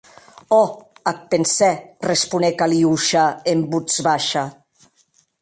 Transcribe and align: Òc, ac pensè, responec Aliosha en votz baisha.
Òc, 0.59 0.71
ac 1.11 1.19
pensè, 1.33 1.69
responec 2.07 2.65
Aliosha 2.67 3.27
en 3.53 3.63
votz 3.75 4.01
baisha. 4.09 4.47